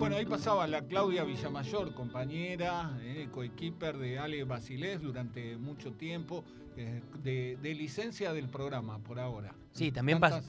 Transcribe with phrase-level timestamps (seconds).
[0.00, 6.42] Bueno, ahí pasaba la Claudia Villamayor, compañera, eh, coequiper de Ale Basilés durante mucho tiempo,
[6.78, 9.54] eh, de, licencia del programa por ahora.
[9.72, 10.42] Sí, también pasa.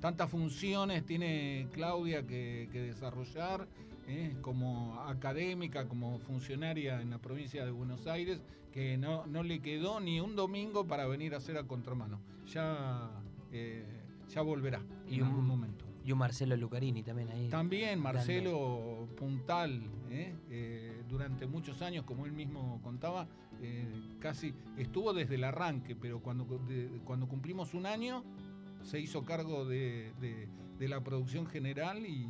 [0.00, 3.68] Tantas funciones tiene Claudia que, desarrollar,
[4.08, 9.60] eh, como académica, como funcionaria en la provincia de Buenos Aires, que no, no le
[9.60, 12.18] quedó ni un domingo para venir a hacer a contramano.
[12.52, 13.08] Ya,
[14.28, 15.89] ya volverá en algún momento.
[16.04, 17.48] Y un Marcelo Lucarini también ahí.
[17.48, 20.34] También Marcelo Puntal, ¿eh?
[20.48, 23.28] Eh, durante muchos años, como él mismo contaba,
[23.60, 23.86] eh,
[24.18, 26.46] casi estuvo desde el arranque, pero cuando,
[27.04, 28.24] cuando cumplimos un año
[28.82, 30.12] se hizo cargo de,
[30.78, 32.26] la producción general y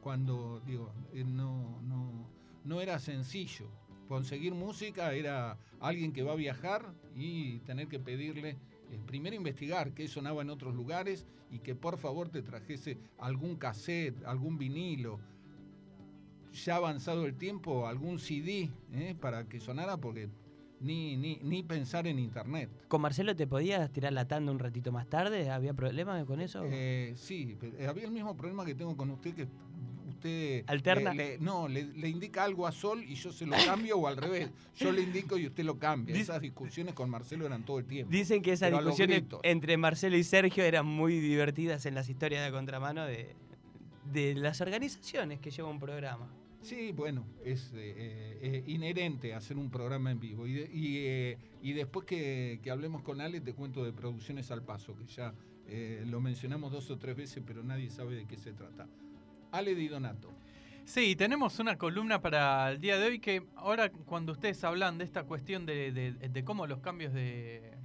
[0.00, 2.28] cuando, digo, no, no,
[2.64, 3.66] no era sencillo.
[4.06, 8.58] Conseguir música era alguien que va a viajar y tener que pedirle
[8.92, 13.56] eh, primero investigar qué sonaba en otros lugares y que por favor te trajese algún
[13.56, 15.18] cassette, algún vinilo,
[16.52, 20.28] ya avanzado el tiempo, algún CD eh, para que sonara, porque
[20.80, 22.68] ni, ni, ni, pensar en internet.
[22.88, 25.48] ¿Con Marcelo te podías tirar la tanda un ratito más tarde?
[25.48, 26.62] ¿Había problemas con eso?
[26.66, 27.56] Eh, sí,
[27.88, 29.48] había el mismo problema que tengo con usted, que
[30.66, 31.12] ¿Alterna?
[31.40, 34.50] no, le, indica algo a Sol y yo se lo cambio o al revés.
[34.76, 36.16] Yo le indico y usted lo cambia.
[36.16, 38.10] Esas discusiones con Marcelo eran todo el tiempo.
[38.10, 42.52] Dicen que esas discusiones entre Marcelo y Sergio eran muy divertidas en las historias de
[42.52, 43.34] contramano de,
[44.12, 46.28] de las organizaciones que lleva un programa.
[46.62, 50.46] Sí, bueno, es eh, eh, inherente hacer un programa en vivo.
[50.46, 54.96] Y, eh, y, después que, que, hablemos con Ale, te cuento de Producciones al Paso,
[54.96, 55.34] que ya
[56.06, 58.86] lo mencionamos dos o tres veces, pero nadie sabe de qué se trata.
[59.52, 60.32] Ale Di Donato.
[60.84, 65.04] Sí, tenemos una columna para el día de hoy que ahora cuando ustedes hablan de
[65.04, 67.78] esta cuestión de, cómo los cambios de...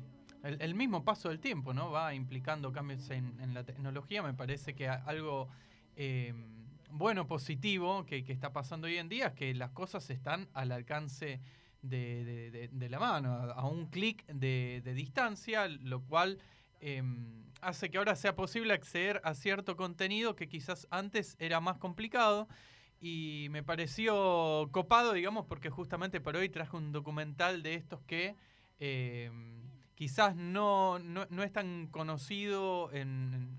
[0.44, 1.92] El, mismo paso del tiempo, ¿no?
[1.92, 5.50] Va implicando cambios en, la tecnología, me parece que algo
[5.96, 6.34] eh,
[6.90, 11.42] bueno, positivo que, está pasando hoy en día es que las cosas están al alcance
[11.82, 16.40] de, la mano, a, un clic de, distancia, lo cual...
[16.80, 21.78] Em, hace que ahora sea posible acceder a cierto contenido que quizás antes era más
[21.78, 22.48] complicado.
[23.00, 28.36] Y me pareció copado, digamos, porque justamente por hoy traje un documental de estos que
[28.80, 29.32] eh,
[29.94, 33.56] quizás no, no, es tan conocido en,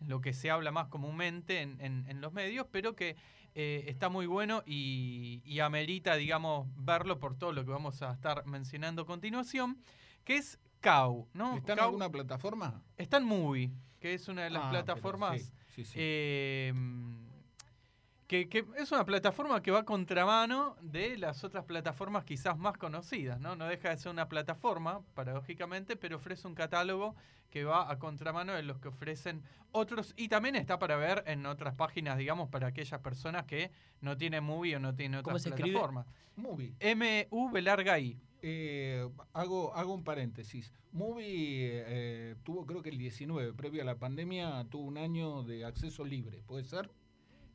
[0.00, 3.16] lo que se habla más comúnmente en, los medios, pero que
[3.56, 8.12] eh, está muy bueno y, y, amerita, digamos, verlo por todo lo que vamos a
[8.12, 9.78] estar mencionando a continuación,
[10.24, 10.60] que es
[11.34, 11.56] ¿no?
[11.56, 12.82] ¿Está en alguna plataforma?
[12.96, 15.52] Está en Movie, que es una de las ah, plataformas.
[15.94, 16.72] Eh,
[18.26, 23.40] que, es una plataforma que va a contramano de las otras plataformas quizás más conocidas,
[23.40, 23.54] ¿no?
[23.56, 27.14] No deja de ser una plataforma, paradójicamente, pero ofrece un catálogo
[27.50, 31.46] que va a contramano de los que ofrecen otros y también está para ver en
[31.46, 33.70] otras páginas, digamos, para aquellas personas que
[34.00, 36.06] no tienen Movie o no tienen otras plataformas.
[36.34, 36.74] Movie.
[36.80, 38.18] M-U larga I.
[38.48, 40.72] Eh, hago, hago un paréntesis.
[40.92, 45.64] Movie eh, tuvo, creo que el 19, previo a la pandemia, tuvo un año de
[45.64, 46.88] acceso libre, ¿puede ser?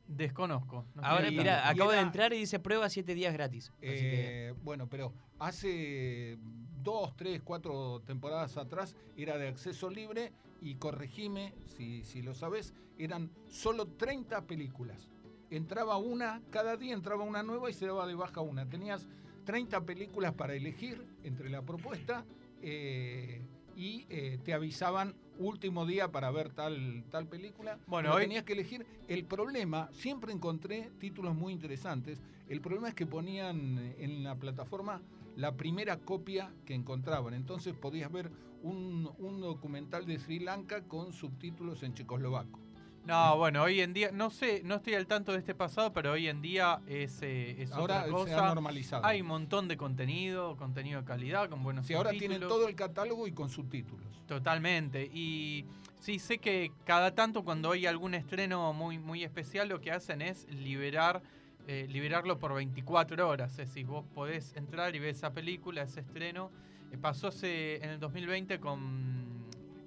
[0.06, 0.84] Desconozco.
[1.02, 3.72] Ahora, mira, acabo de entrar y dice prueba siete días gratis.
[3.80, 6.36] Eh, bueno, pero hace
[6.82, 10.30] dos, tres, cuatro temporadas atrás era de acceso libre
[10.60, 15.08] y corregime si, si lo sabes, eran solo 30 películas.
[15.48, 18.68] Entraba una, cada día entraba una nueva y se daba de baja una.
[18.68, 19.08] Tenías
[19.44, 22.24] 30 películas para elegir entre la propuesta
[22.62, 23.42] eh,
[23.76, 27.78] y eh, te avisaban último día para ver tal, tal película.
[27.86, 28.22] Bueno, hoy...
[28.22, 28.86] tenías que elegir.
[29.08, 32.20] El problema, siempre encontré títulos muy interesantes.
[32.48, 35.00] El problema es que ponían en la plataforma
[35.36, 37.34] la primera copia que encontraban.
[37.34, 38.30] Entonces podías ver
[38.62, 42.60] un, un documental de Sri Lanka con subtítulos en checoslovaco.
[43.04, 46.12] No, bueno, hoy en día, no sé, no estoy al tanto de este pasado, pero
[46.12, 48.34] hoy en día es, eh, es ahora otra cosa.
[48.34, 49.04] Se ha normalizado.
[49.04, 52.76] Hay un montón de contenido, contenido de calidad, con buenos Sí, ahora tienen todo el
[52.76, 54.06] catálogo y con subtítulos.
[54.26, 55.04] Totalmente.
[55.12, 55.64] Y
[55.98, 60.22] sí, sé que cada tanto cuando hay algún estreno muy, muy especial, lo que hacen
[60.22, 61.22] es liberar,
[61.66, 63.50] eh, liberarlo por 24 horas.
[63.58, 66.52] Es decir, vos podés entrar y ver esa película, ese estreno.
[66.92, 69.21] Eh, pasó en el 2020 con,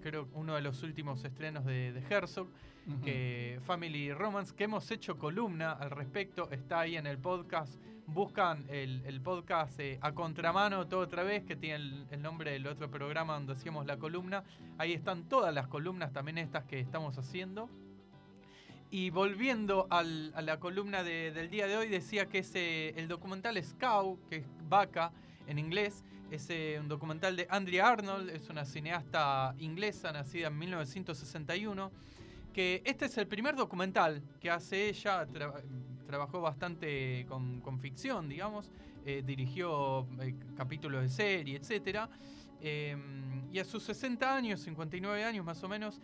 [0.06, 2.48] creo, uno de los últimos estrenos de, de Herzog
[3.04, 7.82] que Family Romance, que hemos hecho columna al respecto, está ahí en el podcast.
[8.06, 12.92] Buscan el, podcast eh, a contramano todo otra vez, que tiene el, nombre del otro
[12.92, 14.44] programa donde hacíamos la columna.
[14.78, 17.68] Ahí están todas las columnas, también estas que estamos haciendo.
[18.92, 23.74] Y volviendo a la columna del día de hoy, decía que ese, el documental es
[23.80, 25.12] Cow, que es vaca
[25.48, 30.58] en inglés, es eh, un documental de Andrea Arnold, es una cineasta inglesa nacida en
[30.58, 31.92] 1961
[32.54, 35.28] que este es el primer documental que hace ella.
[36.08, 38.72] trabajó bastante con, ficción, digamos,
[39.06, 42.08] eh, dirigió eh, capítulos de serie, etc.
[43.52, 46.00] y a sus 60 años, 59 años más o menos,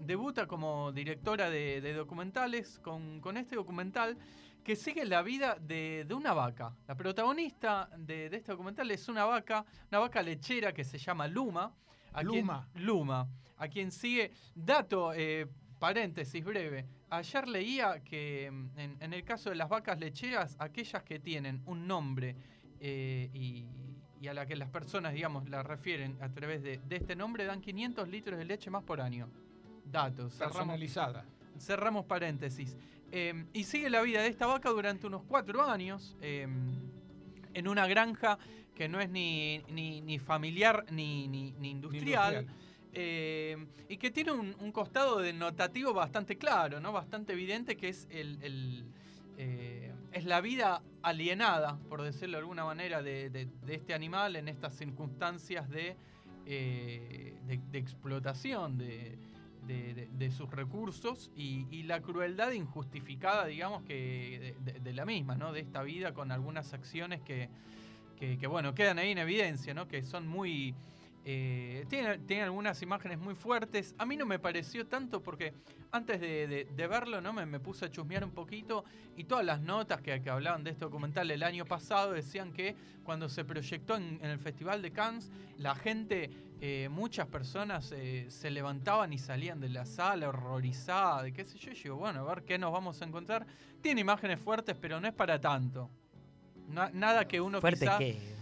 [0.00, 4.16] debuta como directora de, documentales con, este documental
[4.62, 6.74] que sigue la vida de, de una vaca.
[6.86, 11.74] La protagonista de, este documental es una vaca, una vaca lechera que se llama Luma.
[12.22, 12.68] Luma.
[12.74, 13.28] Luma.
[13.58, 14.32] A quien sigue.
[14.54, 15.46] Dato, eh,
[15.78, 16.86] paréntesis breve.
[17.10, 21.86] Ayer leía que mm, en, el caso de las vacas lecheras, aquellas que tienen un
[21.86, 22.36] nombre
[22.80, 23.66] eh, y,
[24.28, 27.60] a la que las personas, digamos, la refieren a través de, de este nombre, dan
[27.60, 29.30] 500 litros de leche más por año
[29.90, 30.34] datos.
[30.34, 31.22] Personalizada.
[31.22, 31.39] Cerramos,
[32.06, 32.76] paréntesis.
[33.12, 36.50] Em, y sigue la vida de esta vaca durante unos cuatro años em,
[37.54, 38.38] en una granja
[38.74, 42.46] que no es ni, ni, familiar ni, ni, industrial.
[42.92, 46.92] Em, y que tiene un, costado denotativo bastante claro, ¿no?
[46.92, 48.84] Bastante evidente que es el,
[49.36, 54.74] eh, es la vida alienada, por decirlo de alguna manera, de, este animal en estas
[54.74, 55.96] circunstancias de,
[56.46, 59.18] eh, de explotación, de,
[59.66, 65.52] de, sus recursos y, la crueldad injustificada, digamos, que de, la misma, ¿no?
[65.52, 67.48] De esta vida con algunas acciones que,
[68.18, 69.88] que, bueno, quedan ahí en evidencia, ¿no?
[69.88, 70.74] Que son muy
[71.24, 73.94] eh, tiene, algunas imágenes muy fuertes.
[73.98, 75.52] A mí no me pareció tanto porque
[75.92, 77.32] antes de, verlo ¿no?
[77.32, 78.84] Me, puse a chusmear un poquito
[79.16, 82.74] y todas las notas que, hablaban de este documental el año pasado decían que
[83.04, 86.30] cuando se proyectó en, el Festival de Cannes, la gente,
[86.60, 91.58] eh, muchas personas eh, se levantaban y salían de la sala horrorizada, de qué sé
[91.58, 91.72] yo.
[91.72, 93.46] yo, bueno, a ver qué nos vamos a encontrar.
[93.82, 95.90] Tiene imágenes fuertes, pero no es para tanto.
[96.68, 98.39] nada que uno ¿Fuerte qué?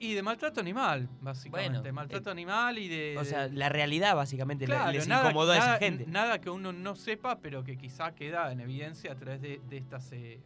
[0.00, 1.92] Y de maltrato animal, básicamente.
[1.92, 3.18] maltrato eh, animal y de.
[3.18, 6.06] O sea, la realidad, básicamente, les incomodó a esa gente.
[6.06, 10.10] Nada que uno no sepa, pero que quizá queda en evidencia a través de, estas
[10.12, 10.40] eh,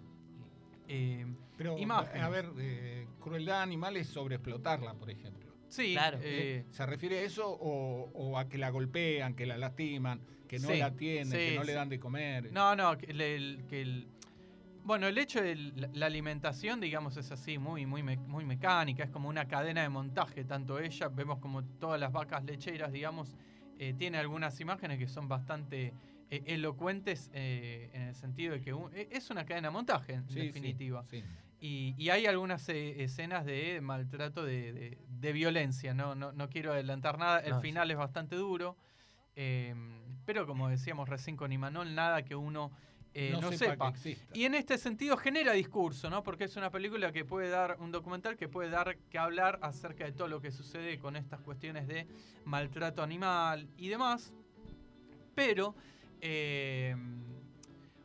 [0.89, 2.23] eh, pero, imágenes.
[2.23, 2.51] A ver,
[3.21, 5.53] crueldad animal es sobreexplotarla, por ejemplo.
[5.69, 6.19] Sí, claro.
[6.21, 10.87] ¿Se refiere a eso o, a que la golpean, que la lastiman, que no la
[10.87, 12.53] atienden, que no le dan de comer?
[12.53, 14.09] No, no, que el
[14.85, 15.57] bueno, el hecho de
[15.95, 20.45] la alimentación, digamos, es así, muy, muy, muy mecánica, es como una cadena de montaje,
[20.45, 23.35] tanto ella, vemos como todas las vacas lecheras, digamos,
[23.79, 25.95] eh, tiene algunas imágenes que son bastante
[26.31, 30.27] eh, elocuentes eh, en el sentido de que e, es una cadena de montaje, en
[30.27, 31.05] definitiva.
[31.61, 34.99] Y, hay algunas escenas de maltrato de,
[35.33, 36.15] violencia, ¿no?
[36.15, 38.77] No, quiero adelantar nada, el final es bastante duro,
[40.27, 42.71] pero como decíamos recién con Imanol, nada que uno
[43.16, 43.93] eh, no, sepa.
[44.32, 46.25] y en este sentido genera discurso, ¿no?
[46.25, 50.05] Porque es una película que puede dar, un documental que puede dar que hablar acerca
[50.05, 52.08] de todo lo que sucede con estas cuestiones de
[52.44, 54.32] maltrato animal y demás.
[55.34, 55.76] Pero
[56.20, 56.96] eh,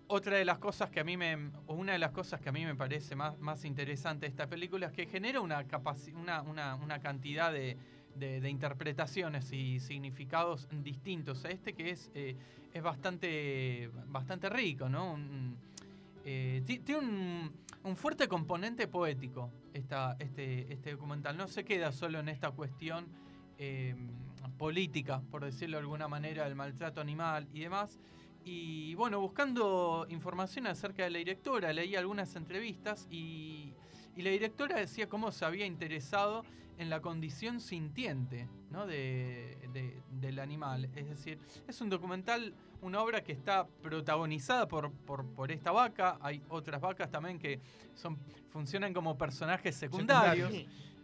[0.05, 1.51] otra de las cosas que a mí me.
[1.67, 4.87] una de las cosas que a mí me parece más, más interesante de esta película
[4.87, 5.65] es que genera una,
[6.45, 7.77] una, una, cantidad de,
[8.43, 12.11] interpretaciones y significados distintos a este que es.
[12.13, 12.35] Eh,
[12.73, 15.17] es bastante, bastante rico, ¿no?
[16.25, 17.51] Eh, tiene
[17.83, 21.35] un, fuerte componente poético este, este documental.
[21.35, 23.07] No se queda solo en esta cuestión
[23.57, 23.95] eh,
[24.57, 27.99] política, por decirlo de alguna manera, del maltrato animal y demás.
[28.45, 33.73] Y bueno, buscando información acerca de la directora, leí algunas entrevistas y,
[34.19, 36.43] y la directora decía cómo se había interesado
[36.77, 38.85] en la condición sintiente ¿no?
[38.85, 39.57] de,
[40.11, 40.89] del animal.
[40.93, 46.17] Es decir, es un documental, una obra que está protagonizada por, por, por esta vaca.
[46.19, 47.61] Hay otras vacas también que
[47.95, 48.17] son,
[48.49, 50.51] funcionan como personajes secundarios.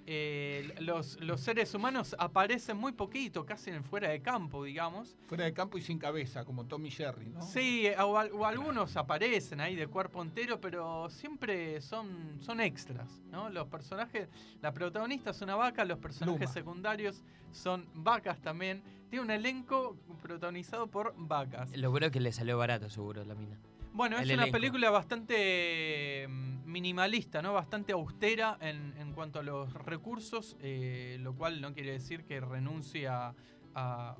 [0.08, 5.18] Eh, los, los, seres humanos aparecen muy poquito, casi en fuera de campo, digamos.
[5.26, 7.42] Fuera de campo y sin cabeza, como Tommy Jerry, ¿no?
[7.42, 13.50] Sí, o, algunos aparecen ahí de cuerpo entero, pero siempre son, son extras, ¿no?
[13.50, 14.30] Los personajes,
[14.62, 18.84] la protagonista es una vaca, los personajes secundarios son vacas también.
[19.10, 21.76] Tiene un elenco protagonizado por vacas.
[21.76, 23.58] Lo bueno es que le salió barato, seguro, la mina.
[23.96, 27.54] Bueno, es una película bastante mm, minimalista, ¿no?
[27.54, 33.08] Bastante austera en, cuanto a los recursos, eh, lo cual no quiere decir que renuncie
[33.08, 33.34] a,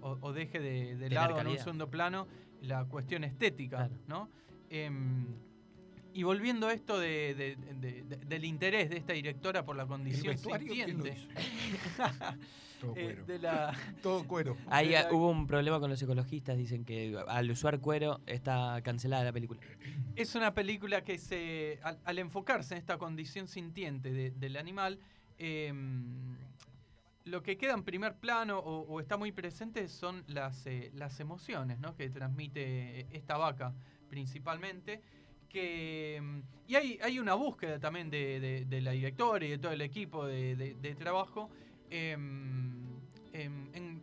[0.02, 2.28] o, deje de, lado en un segundo plano
[2.62, 4.30] la cuestión estética, ¿no?
[4.70, 5.28] Em,
[6.16, 7.58] y volviendo a esto de,
[8.26, 11.18] del interés de esta directora por la condición sintiente.
[12.80, 13.72] Todo eh, cuero.
[14.02, 14.58] Todo cuero.
[14.68, 19.34] Ahí hubo un problema con los ecologistas, dicen que al usar cuero está cancelada la
[19.34, 19.60] película.
[20.16, 25.00] Es una película que se, al, enfocarse en esta condición sintiente del animal,
[25.38, 26.38] em,
[27.26, 31.78] lo que queda en primer plano o, está muy presente son las, eh, las emociones
[31.80, 31.94] ¿no?
[31.98, 33.74] que transmite esta vaca
[34.08, 35.02] principalmente.
[35.56, 39.80] Que, mm, y hay, hay una búsqueda también de, la directora y de todo el
[39.80, 41.50] equipo de, trabajo
[41.90, 42.74] em,
[43.32, 44.02] em, en,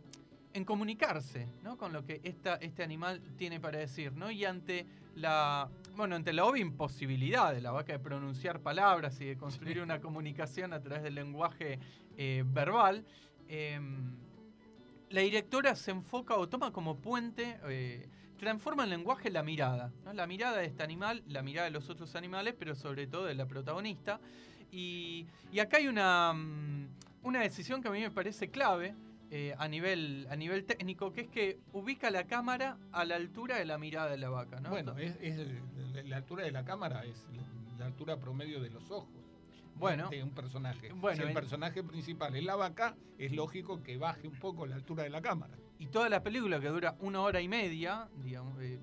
[0.51, 1.77] en, comunicarse ¿no?
[1.77, 4.13] con lo que esta, este animal tiene para decir.
[4.13, 4.31] ¿no?
[4.31, 9.25] Y ante la, bueno, ante la obvia imposibilidad de la vaca de pronunciar palabras y
[9.25, 11.77] de construir una comunicación a través del lenguaje
[12.17, 13.05] eh, verbal,
[13.47, 14.11] em,
[15.11, 18.07] la directora se enfoca o toma como puente, eh,
[18.43, 22.13] transforma en lenguaje la mirada, la mirada de este animal, la mirada de los otros
[22.15, 24.19] animales, pero sobre todo de la protagonista.
[24.71, 25.27] Y,
[25.61, 26.87] acá hay una, mm,
[27.23, 28.95] una decisión que a mí me parece clave,
[29.31, 33.57] eh, a, nivel, a nivel técnico, que es que ubica la cámara a la altura
[33.57, 34.59] de la mirada de la vaca.
[34.59, 34.71] ¿no?
[34.71, 35.15] Bueno, es,
[36.05, 37.25] la altura de la cámara es
[37.79, 39.09] la altura promedio de los ojos.
[39.75, 40.91] Bueno, de un personaje.
[40.93, 44.75] Bueno, si el personaje principal es la vaca, es lógico que baje un poco la
[44.75, 45.55] altura de la cámara.
[45.83, 48.79] Y toda la película que dura una hora y media, digamos, eh,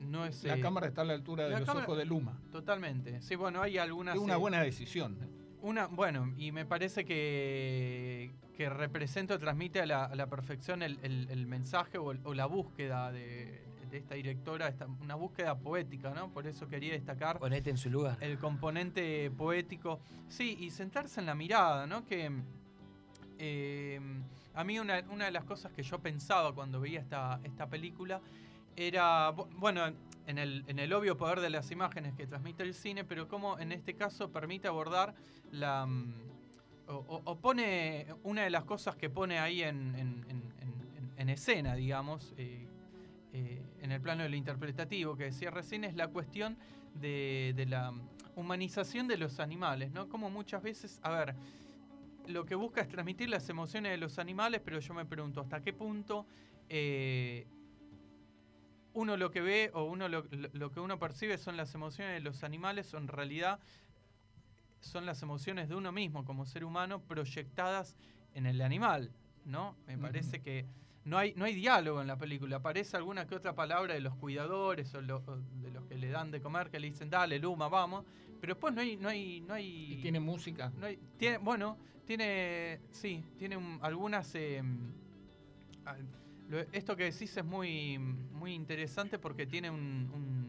[0.00, 0.42] no es.
[0.42, 2.40] La eh, cámara está a la altura de los ojos de Luma.
[2.50, 3.22] Totalmente.
[3.22, 4.16] Sí, bueno, hay algunas.
[4.16, 5.16] Es una buena decisión.
[5.62, 11.98] Una, bueno, y me parece que, que representa o transmite a la, perfección el, mensaje
[11.98, 13.62] o, la búsqueda de,
[13.92, 16.32] esta directora, una búsqueda poética, ¿no?
[16.32, 17.38] Por eso quería destacar.
[17.38, 18.18] Ponete en su lugar.
[18.20, 20.00] El componente poético.
[20.26, 22.04] Sí, y sentarse en la mirada, ¿no?
[22.04, 22.28] Que
[23.42, 23.98] eh,
[24.54, 28.20] a mí una, de las cosas que yo pensaba cuando veía esta, esta película
[28.76, 29.86] era, bueno,
[30.26, 33.58] en el, en el obvio poder de las imágenes que transmite el cine, pero cómo
[33.58, 35.14] en este caso permite abordar
[35.52, 35.86] la...
[35.86, 36.14] Mm,
[36.86, 39.94] o, pone una de las cosas que pone ahí en,
[41.16, 42.66] en, escena, digamos, eh,
[43.32, 46.58] eh, en el plano del interpretativo que decía recién, es la cuestión
[46.94, 47.94] de, de, la
[48.34, 50.08] humanización de los animales, ¿no?
[50.08, 51.36] Como muchas veces, a ver,
[52.30, 55.62] lo que busca es transmitir las emociones de los animales, pero yo me pregunto, ¿hasta
[55.62, 56.26] qué punto...
[56.68, 57.46] Eh,
[58.92, 60.28] uno lo que ve o uno lo,
[60.70, 63.60] que uno percibe son las emociones de los animales o en realidad
[64.80, 67.96] son las emociones de uno mismo como ser humano proyectadas
[68.34, 69.12] en el animal,
[69.44, 69.76] ¿no?
[69.86, 70.66] Me parece que
[71.04, 72.56] no hay, no hay diálogo en la película.
[72.56, 76.40] Aparece alguna que otra palabra de los cuidadores o, de los que le dan de
[76.40, 78.04] comer, que le dicen, dale, Luma, vamos.
[78.40, 78.96] Pero después no hay...
[78.96, 80.72] No hay, no hay ¿Y tiene música?
[80.78, 82.80] No hay, tiene, bueno, tiene...
[82.90, 84.34] Sí, tiene algunas...
[84.34, 84.92] Em,
[86.72, 90.40] esto que decís es muy, muy interesante porque tiene un,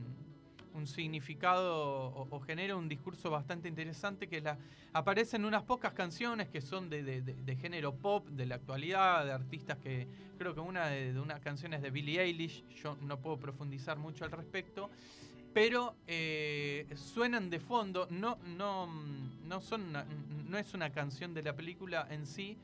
[0.84, 4.58] significado o, genera un discurso bastante interesante que la,
[4.94, 10.08] aparecen unas pocas canciones que son de, género pop, de la actualidad, de artistas que
[10.40, 14.32] creo que una de, unas canciones de Billie Eilish, yo no puedo profundizar mucho al
[14.32, 14.90] respecto,
[15.54, 18.88] pero eh, suenan de fondo, no, no,
[19.46, 22.58] no, son no es una canción de la película en sí,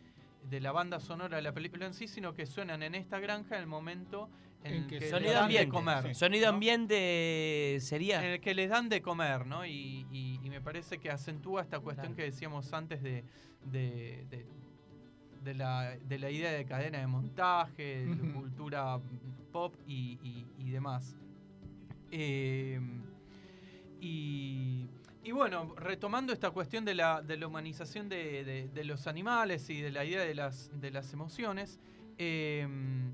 [0.49, 3.55] de la banda sonora de la película en sí, sino que suenan en esta granja
[3.55, 4.29] en el momento
[4.63, 6.15] en, que, sonido dan ambiente, de comer.
[6.15, 8.23] Sonido ambiente sería.
[8.23, 9.65] En el que les dan de comer, ¿no?
[9.65, 10.05] Y,
[10.49, 13.23] me parece que acentúa esta cuestión que decíamos antes de,
[13.63, 18.99] de, la, idea de cadena de montaje, de cultura
[19.51, 21.15] pop y, demás.
[22.11, 22.79] Eh,
[25.27, 29.91] y bueno, retomando esta cuestión de la, de la humanización de, los animales y de
[29.91, 31.81] la idea de las, de las emociones,
[32.17, 33.11] em,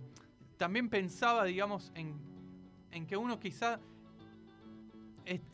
[0.57, 3.79] también pensaba, digamos, en, que uno quizá,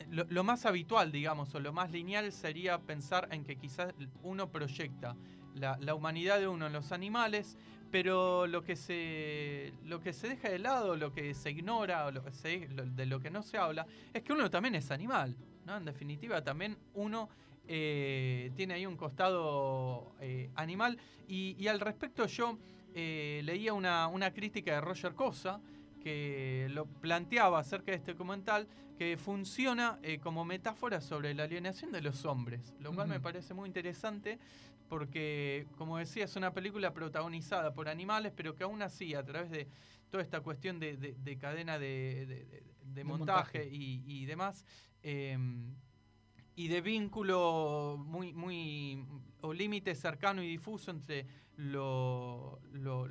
[0.09, 5.15] lo, más habitual, digamos, o lo más lineal sería pensar en que quizás uno proyecta
[5.59, 7.57] la, humanidad de uno en los animales,
[7.91, 12.11] pero lo que se, lo que se deja de lado, lo que se ignora, o
[12.11, 15.35] lo que se, de lo que no se habla, es que uno también es animal.
[15.67, 17.29] En definitiva, también uno
[17.67, 20.97] eh, tiene ahí un costado eh, animal.
[21.27, 22.57] Y, al respecto yo
[22.95, 25.61] eh, leía una, crítica de Roger Cosa
[26.01, 32.01] que lo planteaba acerca de este documental, que funciona como metáfora sobre la alienación de
[32.01, 34.39] los hombres, lo cual me parece muy interesante
[34.89, 39.51] porque, como decía, es una película protagonizada por animales, pero que aún así, a través
[39.51, 39.67] de
[40.09, 42.65] toda esta cuestión de, cadena de,
[43.05, 44.65] montaje, Y, demás,
[45.01, 45.75] Em,
[46.55, 49.05] y de vínculo muy, muy,
[49.41, 51.25] o límite cercano y difuso entre
[51.55, 53.07] lo, lo,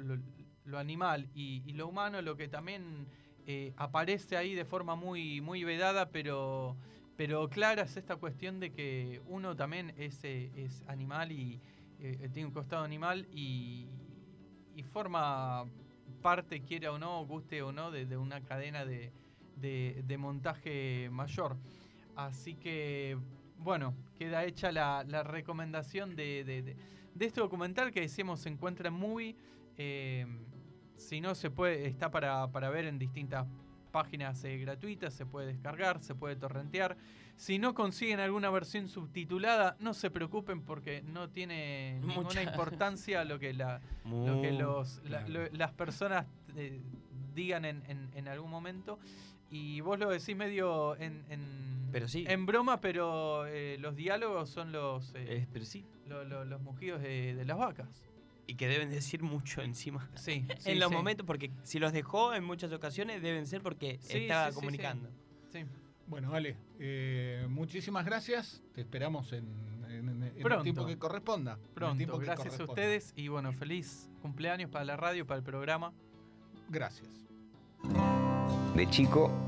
[0.76, 3.06] animal y, lo humano, lo que también
[3.46, 6.76] eh, aparece ahí de forma muy, muy vedada, pero,
[7.16, 11.60] pero clara es esta cuestión de que uno también es, eh, es animal y
[12.00, 13.86] eh, tiene un costado animal y,
[14.92, 15.64] forma
[16.22, 19.12] parte, quiera o no, guste o no, de, una cadena de,
[19.56, 21.56] de montaje mayor.
[22.18, 23.16] Así que,
[23.58, 26.76] bueno, queda hecha la, recomendación de,
[27.18, 29.36] este documental que decíamos se encuentra en Movie.
[29.76, 30.26] Eh,
[30.96, 33.46] si no, se puede, está para, ver en distintas
[33.92, 36.96] páginas eh, gratuitas, se puede descargar, se puede torrentear.
[37.36, 43.38] Si no consiguen alguna versión subtitulada, no se preocupen porque no tiene ninguna importancia lo
[43.38, 46.80] que, la, lo que los, las personas eh,
[47.34, 48.98] digan en, algún momento.
[49.50, 51.24] Y vos lo decís medio en,
[51.92, 52.24] pero sí.
[52.28, 55.12] en broma, pero eh, los diálogos son los,
[55.52, 55.84] pero sí.
[56.06, 58.02] los mugidos de, las vacas.
[58.46, 60.08] Y que deben decir mucho encima.
[60.16, 60.46] Sí.
[60.64, 65.08] en los momentos, porque si los dejó en muchas ocasiones, deben ser porque estaba comunicando.
[65.52, 65.64] Sí.
[66.08, 68.62] Bueno, Ale, eh, muchísimas gracias.
[68.74, 69.46] Te esperamos en,
[69.88, 71.58] el tiempo que corresponda.
[71.74, 75.92] Pronto, gracias a ustedes y bueno, feliz cumpleaños para la radio, para el programa.
[76.70, 77.08] Gracias.
[78.74, 79.47] De chico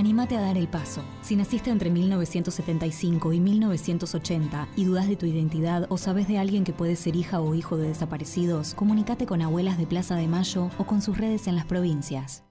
[0.00, 1.02] Anímate a dar el paso.
[1.20, 6.64] Si naciste entre 1975 y 1980 y dudas de tu identidad o sabes de alguien
[6.64, 10.70] que puede ser hija o hijo de desaparecidos, comunícate con Abuelas de Plaza de Mayo
[10.78, 12.49] o con sus redes en las provincias.